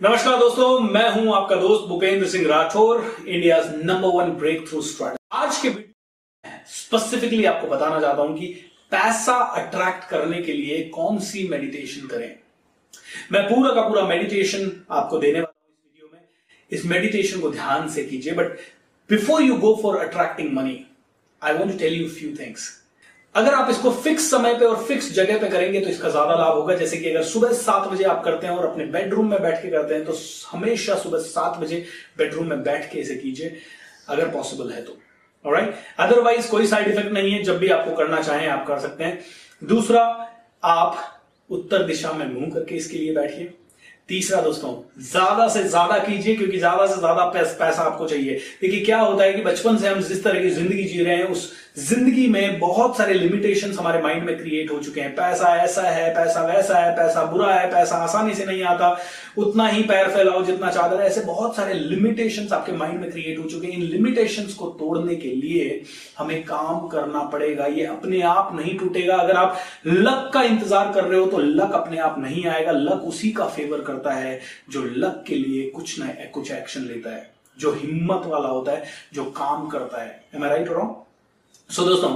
[0.00, 4.30] नमस्कार दोस्तों, मैं हूँ आपका दोस्त Bhupendra Singh Rathore India number one
[4.68, 5.70] breakthrough strategy आज के
[6.74, 8.46] स्पेसिफिकली आपको बताना चाहता हूँ कि
[8.92, 12.34] पैसा अट्रैक्ट करने के लिए कौन सी मेडिटेशन करें।
[13.32, 16.20] मैं पूरा का पूरा मेडिटेशन आपको देने वाला हूँ इस वीडियो में।
[16.70, 18.58] इस मेडिटेशन को ध्यान से कीजिए but
[19.10, 20.84] before you go for attracting money
[21.42, 22.68] I want to tell you few things
[23.34, 26.54] अगर आप इसको फिक्स समय पे और फिक्स जगह पे करेंगे तो इसका ज़्यादा लाभ
[26.54, 29.62] होगा। जैसे कि अगर सुबह सात बजे आप करते हैं और अपने बेडरूम में बैठ
[29.62, 30.16] के करते हैं तो
[30.52, 31.84] हमेशा सुबह सात बजे
[32.18, 33.56] बेडरूम में बैठ के इसे कीजिए,
[34.08, 34.96] अगर पॉसिबल है तो।
[35.44, 39.04] राइट अदरवाइज़ कोई साइड इफ़ेक्ट नहीं है, जब भी आपको करना चाहें आप कर सकते
[39.04, 39.18] हैं।
[39.62, 40.02] दूसरा,
[40.64, 40.98] आप
[41.50, 43.52] उत्तर दिशा में मुँह करके इसके लिए बैठिए।
[44.08, 44.72] तीसरा दोस्तों,
[45.02, 49.32] ज़्यादा से ज़्यादा कीजिए, क्योंकि ज़्यादा से ज़्यादा पैसा आपको चाहिए। देखिए, क्या होता है
[49.32, 52.96] कि बचपन से हम जिस तरह की ज़िंदगी जी रहे हैं, उस ज़िंदगी में बहुत
[52.96, 56.90] सारे लिमिटेशंस हमारे माइंड में क्रिएट हो चुके हैं। पैसा ऐसा है, पैसा वैसा है,
[56.96, 58.96] पैसा बुरा है, पैसा आसानी से नहीं आता,
[59.38, 63.38] उतना ही पैर फैलाओ जितना चादर है। ऐसे बहुत सारे लिमिटेशंस आपके माइंड में क्रिएट
[63.38, 65.82] हो चुके हैं। इन लिमिटेशंस को तोड़ने के लिए
[66.18, 71.04] हमें काम करना पड़ेगा। ये अपने आप नहीं टूटेगा। अगर आप लक का इंतज़ार कर
[71.04, 74.38] रहे हो तो लक अपने आप नहीं आएगा। लक उसी का फेवर करता है
[74.70, 78.82] जो लक के लिए कुछ ना कुछ एक्शन लेता है, जो हिम्मत वाला होता है,
[79.14, 80.94] जो काम करता है। राइट रॉन्ग
[81.70, 82.08] सो दोस्तों,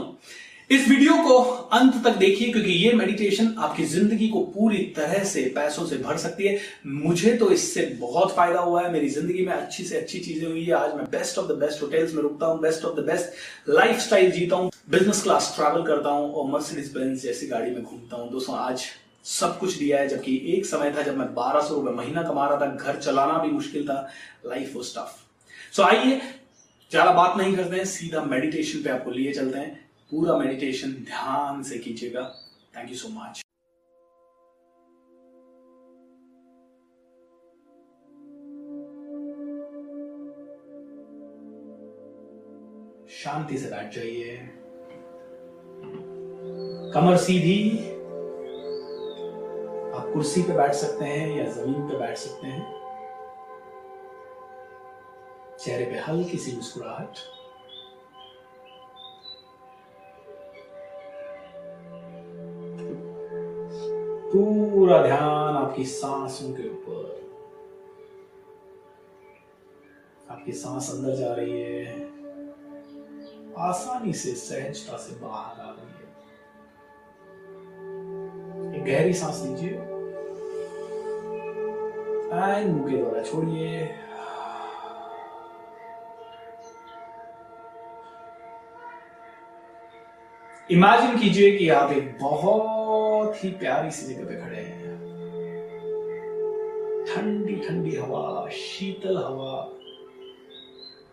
[0.71, 1.35] इस वीडियो को
[1.73, 6.17] अंत तक देखिए, क्योंकि ये मेडिटेशन आपकी ज़िंदगी को पूरी तरह से, पैसों से भर
[6.17, 10.21] सकती है। मुझे तो इससे बहुत फ़ायदा हुआ है। मेरी ज़िंदगी में अच्छी से अच्छी
[10.21, 13.01] चीज़ें हुई है। आज मैं best of the best hotels में रुकता हूँ best of
[13.01, 17.71] the best life जीता हूँ। बिज़नेस क्लास ट्रैवल करता हूँ और मर्सिडीज बेंज जैसी गाड़ी
[17.71, 18.85] में घूमता हूँ। दोस्तों, आज
[19.25, 22.47] सब कुछ दिया है, जबकि एक समय था जब मैं बारह सौ रुपए महीना कमा
[22.49, 24.09] रहा था। घर चलाना भी मुश्किल था।
[24.47, 25.21] लाइफ वॉज़ टफ
[25.73, 26.21] सो आइए
[26.95, 29.71] ज़्यादा बात नहीं करते हैं, सीधा मेडिटेशन पे आपको लिए चलते हैं।
[30.11, 32.23] पूरा मेडिटेशन ध्यान से कीजिएगा।
[32.77, 33.41] थैंक यू सो मच
[43.15, 44.37] शांति से बैठ जाइए।
[46.95, 47.59] कमर सीधी
[49.91, 52.84] आप कुर्सी पे बैठ सकते हैं या ज़मीन पे बैठ सकते हैं।
[55.65, 57.19] चेहरे पे हल्की सी मुस्कुराहट।
[64.33, 67.25] पूरा ध्यान आपकी सांसों के ऊपर।
[70.31, 72.03] आपकी सांस अंदर जा रही है।
[73.59, 76.05] आसानी से सहजता से बाहर आ रही है।
[78.77, 79.79] एक गहरी सांस लीजिए।
[82.65, 84.04] मुँह के द्वारा छोड़िए।
[90.71, 94.97] इमेजिन कीजिए कि आप एक बहुत ही प्यारी सी जगह पे खड़े हैं।
[97.07, 99.71] ठंडी ठंडी हवा, शीतल हवा।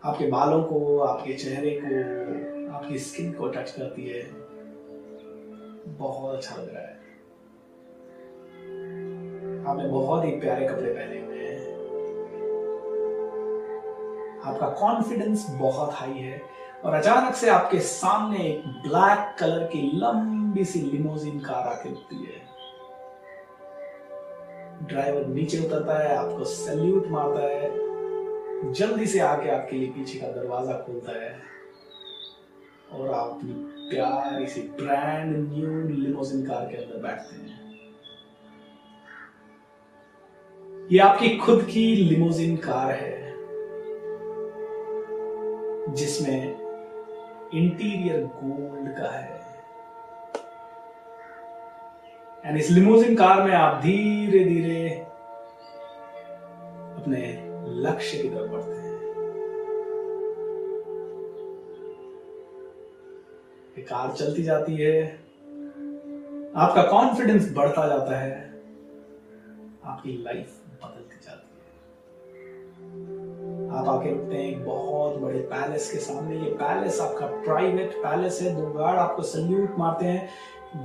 [0.04, 4.22] आपके बालों को, आपके चेहरे को, आपकी स्किन को टच करती है।
[5.98, 6.94] बहुत अच्छा लग रहा है।
[9.66, 11.74] आपने बहुत ही प्यारे कपड़े पहने हुए हैं।
[14.40, 20.64] आपका कॉन्फिडेंस बहुत हाई है। और अचानक से आपके सामने एक ब्लैक कलर की लंबी
[20.64, 22.40] सी लिमोजिन कार आके रुकती है।
[24.82, 27.70] ड्राइवर नीचे उतरता है, आपको सैल्यूट मारता है,
[28.72, 31.30] जल्दी से आके आपके लिए पीछे का दरवाज़ा खोलता है।
[32.92, 33.52] और आप अपनी
[33.90, 37.60] प्यारी सी ब्रांड न्यू लिमोजिन कार के अंदर बैठते हैं।
[40.92, 43.32] ये आपकी खुद की लिमोजिन कार है,
[45.94, 46.61] जिसमें
[47.54, 49.42] इंटीरियर गोल्ड का है।
[52.46, 54.90] एंड इस लिमोजिन कार में आप धीरे धीरे
[57.00, 58.82] अपने लक्ष्य की तरफ़ बढ़ते हैं।
[63.78, 65.16] कार चलती जाती है।
[66.56, 68.62] आपका कॉन्फिडेंस बढ़ता जाता है।
[69.84, 71.51] आपकी लाइफ बदलती जाती है।
[73.72, 78.40] आप आके रुकते हैं एक बहुत बड़े पैलेस के सामने। ये पैलेस आपका प्राइवेट पैलेस
[78.42, 80.28] है। दो गार्ड आपको सल्यूट मारते हैं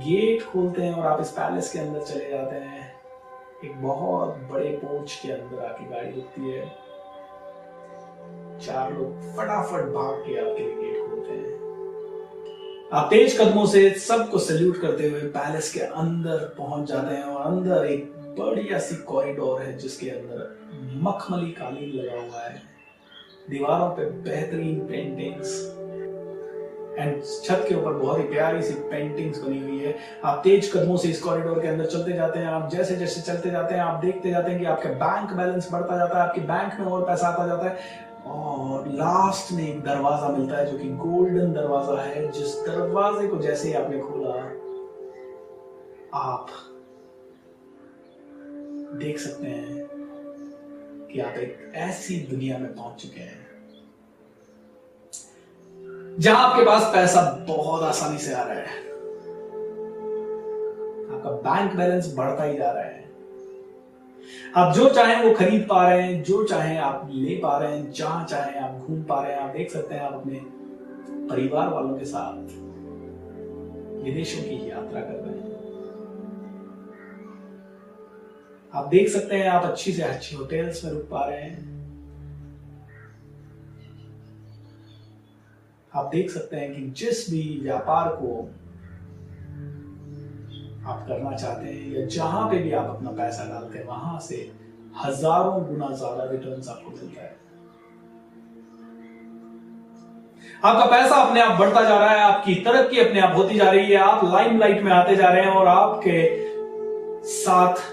[0.00, 2.86] गेट खोलते हैं और आप इस पैलेस के अंदर चले जाते हैं।
[3.64, 6.66] एक बहुत बड़े पोर्च के अंदर आपकी गाड़ी रुकती है।
[8.58, 11.56] चार लोग फटाफट भाग के आपके लिए गेट खोलते हैं।
[12.92, 17.46] आप तेज कदमों से सबको सल्यूट करते हुए पैलेस के अंदर पहुँच जाते हैं और
[17.46, 20.56] अंदर एक बढ़िया सी कॉरिडोर है जिसके अंदर
[21.02, 22.77] मखमली कालीन लगा हुआ है।
[23.50, 25.74] दीवारों पे बेहतरीन पेंटिंग्स
[26.98, 30.96] एंड छत के ऊपर बहुत ही प्यारी सी पेंटिंग्स बनी हुई है। आप तेज कदमों
[30.96, 34.04] से इस कॉरिडोर के अंदर चलते जाते हैं। आप जैसे जैसे चलते जाते हैं, आप
[34.04, 37.28] देखते जाते हैं कि आपके बैंक बैलेंस बढ़ता जाता है, आपके बैंक में और पैसा
[37.28, 42.30] आता जाता है। और लास्ट में एक दरवाज़ा मिलता है जो कि गोल्डन दरवाज़ा है,
[42.32, 44.32] जिस दरवाजे को जैसे ही आपने खोला,
[46.14, 46.46] आप
[48.98, 49.97] देख सकते हैं।
[51.12, 53.46] कि आप एक ऐसी दुनिया में पहुँच चुके हैं,
[56.18, 58.86] जहाँ आपके पास पैसा बहुत आसानी से आ रहा है।
[61.08, 63.06] आपका बैंक बैलेंस बढ़ता ही जा रहा है।
[64.56, 67.90] आप जो चाहें वो खरीद पा रहे हैं, जो चाहें आप ले पा रहे हैं,
[67.92, 70.40] जहाँ चाहें आप घूम पा रहे हैं, आप देख सकते हैं आप अपने
[71.28, 72.36] परिवार वालों के साथ
[74.04, 75.47] विदेशों की यात्रा कर रहे हैं।
[78.78, 81.66] आप देख सकते हैं, आप अच्छी से अच्छी होटेल्स में रुक पा रहे हैं।
[85.92, 88.36] आप देख सकते हैं कि जिस भी व्यापार को
[90.86, 94.36] आप करना चाहते हैं, या जहाँ पे भी आप अपना पैसा डालते हैं, वहाँ से
[94.96, 97.36] हज़ारों गुना ज़्यादा रिटर्न आपको मिलता है।
[100.64, 103.90] आपका पैसा अपने आप बढ़ता जा रहा है, आपकी तरक्की अपने आप होती जा रही
[103.90, 106.18] है, आप लाइमलाइट में आते जा रहे हैं और आपके
[107.28, 107.86] साथ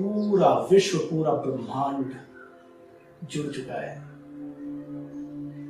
[0.00, 2.12] पूरा विश्व, पूरा ब्रह्मांड
[3.24, 3.96] जुड़ चुका है।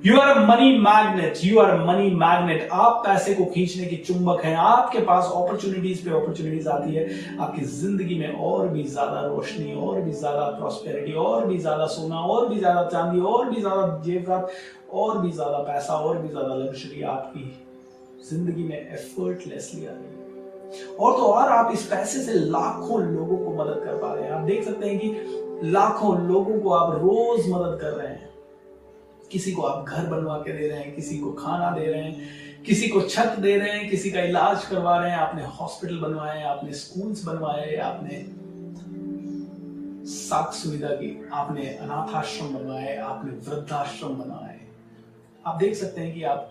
[0.04, 4.54] You are money magnet you are money magnet आप पैसे को खींचने की चुंबक हैं।
[4.56, 7.06] आपके पास अपॉर्चुनिटीज़ पे अपॉर्चुनिटीज़ आती है।
[7.38, 12.20] आपकी ज़िंदगी में और भी ज़्यादा रोशनी, और भी ज़्यादा प्रॉस्पेरिटी और भी ज़्यादा सोना,
[12.26, 14.50] और भी ज़्यादा चांदी, और भी ज़्यादा जेवरात,
[14.92, 17.44] और भी ज़्यादा पैसा, और भी ज़्यादा लग्जरी आपकी
[18.30, 20.17] ज़िंदगी में एफर्टलेसली आ रही है।
[21.00, 24.30] और तो और आप इस पैसे से लाखों लोगों को मदद कर पा रहे हैं।
[24.30, 25.16] आप देख सकते हैं कि
[25.64, 28.30] लाखों लोगों को आप रोज मदद कर रहे हैं।
[29.32, 32.28] किसी को आप घर बनवा के दे रहे हैं, किसी को खाना दे रहे हैं,
[32.66, 36.42] किसी को छत दे रहे हैं, किसी का इलाज करवा रहे हैं। आपने हॉस्पिटल बनवाए,
[36.42, 38.26] आपने स्कूल्स बनवाए, आपने
[40.10, 44.60] साख सुविधा की, आपने अनाथ आश्रम बनवाए, आपने वृद्धाश्रम बनवाए।
[45.46, 46.50] आप देख सकते हैं कि आप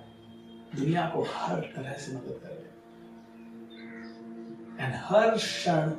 [0.80, 2.57] दुनिया को हर तरह से मदद कर
[4.80, 5.92] एंड हर क्षण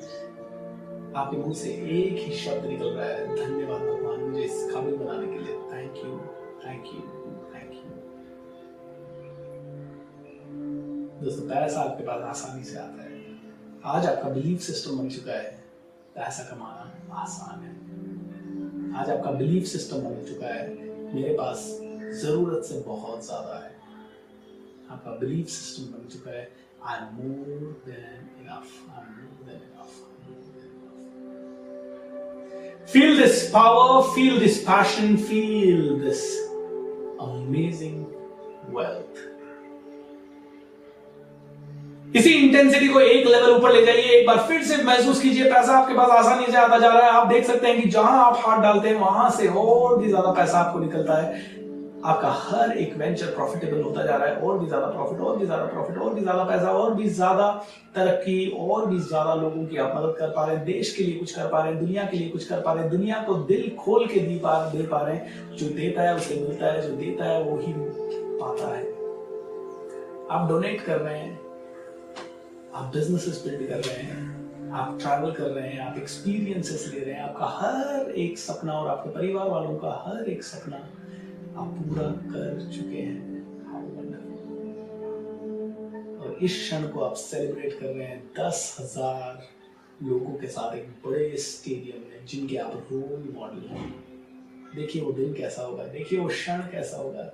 [1.17, 5.27] आपके मुँह से एक ही शब्द निकल रहा है, धन्यवाद भगवान, मुझे इस काबिल बनाने
[5.27, 6.19] के लिए। Thank you
[6.65, 7.01] thank you
[7.55, 7.97] thank you
[11.23, 13.17] दोस्तों, पैसा आपके पास आसानी से आता है।
[13.87, 15.51] आज आपका बिलीफ सिस्टम बन चुका है।
[16.15, 17.73] पैसा कमाना आसान है।
[19.01, 20.69] आज आपका बिलीफ सिस्टम बन चुका है।
[21.15, 21.67] मेरे पास
[22.23, 23.77] ज़रूरत से बहुत ज़्यादा है।
[24.91, 26.49] आपका बिलीफ सिस्टम बन चुका है।
[27.15, 29.91] More than enough I am more than enough
[32.93, 36.23] Feel this power, feel this passion, feel this
[37.21, 37.99] amazing
[38.77, 39.19] wealth.
[42.17, 45.73] इसी इंटेंसिटी को एक लेवल ऊपर ले जाइए एक बार फिर से महसूस कीजिए पैसा
[45.79, 48.37] आपके पास आसानी से आता जा रहा है। आप देख सकते हैं कि जहाँ आप
[48.47, 51.58] हाथ डालते हैं वहाँ से और भी ज़्यादा पैसा आपको निकलता है।
[52.05, 55.47] आपका हर एक वेंचर प्रॉफिटेबल होता जा रहा है, और भी ज़्यादा प्रॉफिट और भी
[55.47, 57.49] ज़्यादा प्रॉफिट और भी ज़्यादा पैसा, और भी ज़्यादा
[57.95, 61.19] तरक्की, और भी ज़्यादा लोगों की आप मदद कर पा रहे हैं, देश के लिए
[61.19, 63.35] कुछ कर पा रहे हैं, दुनिया के लिए कुछ कर पा रहे हैं, दुनिया को
[63.45, 66.83] दिल खोल के दी पा, दे पा रहे हैं। जो देता है, उसे मिलता है,
[66.83, 68.83] जो देता है, वो ही पाता है।
[70.31, 71.39] आप डोनेट कर रहे हैं,
[72.75, 77.15] आप बिजनेसेस बिल्ड कर रहे हैं, आप ट्रैवल कर रहे हैं, आप एक्सपीरियंसेस ले रहे
[77.15, 80.77] हैं, आपका हर एक सपना और आपके परिवार वालों का हर एक सपना
[81.59, 83.37] आप पूरा कर चुके हैं।
[86.19, 89.47] और इस क्षण को आप सेलिब्रेट कर रहे हैं दस हज़ार
[90.03, 93.89] लोगों के साथ एक बड़े स्टेडियम में, जिनके आप रोल मॉडल हैं।
[94.75, 97.25] देखिए वो दिन कैसा होगा, देखिए वो क्षण कैसा होगा।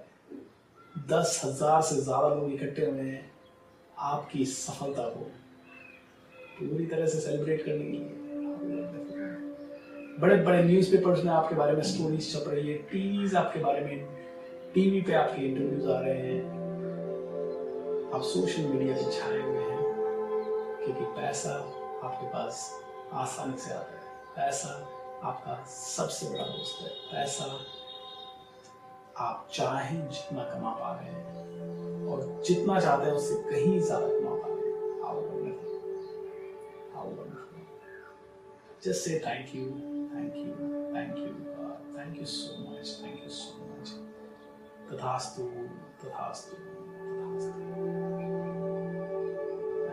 [1.08, 3.24] दस हज़ार से ज़्यादा लोग इकट्ठे हुए हैं
[4.10, 5.30] आपकी सफलता को
[6.58, 9.03] पूरी तरह से सेलिब्रेट करने के लिए।
[10.20, 14.04] बड़े बड़े न्यूज़पेपर्स में आपके बारे में स्टोरीज छप रही है टीवीज आपके बारे में
[14.74, 16.42] टीवी पे आपके इंटरव्यूज़ आ रहे हैं।
[18.14, 19.82] आप सोशल मीडिया पे छाए हुए हैं,
[20.84, 21.54] क्योंकि पैसा
[22.04, 22.60] आपके पास
[23.12, 24.02] आसानी से आता है।
[24.36, 24.68] पैसा
[25.24, 27.44] आपका सबसे बड़ा दोस्त है। पैसा
[29.24, 34.30] आप चाहें जितना कमा पा रहे हैं, और जितना चाहते हैं उससे कहीं ज़्यादा कमा
[34.30, 34.62] पा रहे हैं।
[38.84, 39.64] Just say thank you
[40.34, 41.78] Thank you, thank you, God.
[41.94, 42.88] Thank you so much.
[43.00, 43.90] Thank you so much.
[44.90, 45.44] Tathastu,
[46.02, 46.56] Tathastu,
[47.22, 47.54] Tathastu.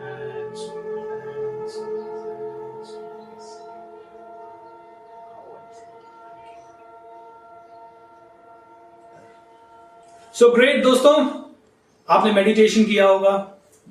[0.02, 0.72] And so,
[1.28, 1.84] and so,
[2.34, 3.48] and so, yes.
[5.30, 6.02] How wonderful.
[10.34, 11.16] Thank great दोस्तों
[12.10, 13.38] आपने meditation किया होगा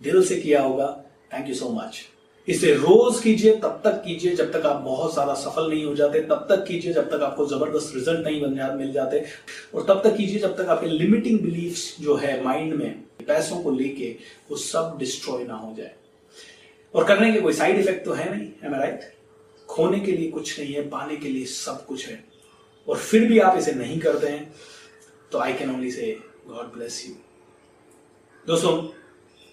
[0.09, 0.89] दिल से किया होगा
[1.33, 2.07] thank you so much
[2.51, 6.21] इसे रोज कीजिए, तब तक कीजिए जब तक आप बहुत ज़्यादा सफल नहीं हो जाते,
[6.23, 9.25] तब तक कीजिए जब तक आपको ज़बरदस्त रिज़ल्ट नहीं बन मिल जाते।
[9.75, 12.91] और तब तक कीजिए जब तक आपके लिमिटिंग बिलीफ्स जो है माइंड में,
[13.29, 14.11] पैसों को लेके
[14.51, 15.95] वो सब डिस्ट्रॉय ना हो जाए।
[16.95, 19.13] और करने के कोई साइड इफ़ेक्ट तो है नहीं एम राइट
[19.69, 22.25] खोने के लिए कुछ नहीं है, पाने के लिए सब कुछ है।
[22.89, 24.53] और फिर भी आप इसे नहीं करते हैं
[25.33, 26.17] तो I can only say
[26.49, 27.15] God bless you
[28.47, 28.73] दोस्तों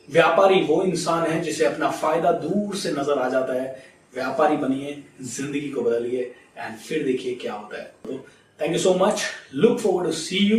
[0.07, 5.03] व्यापारी वो इंसान है जिसे अपना फ़ायदा दूर से नज़र आ जाता है। व्यापारी बनिए,
[5.21, 6.21] ज़िंदगी को बदलिए
[6.57, 8.17] एंड फिर देखिए क्या होता है। तो
[8.59, 9.23] thank you so much
[9.53, 10.55] look forward to see you